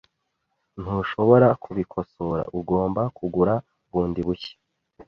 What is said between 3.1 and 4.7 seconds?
kugura bundi bushya.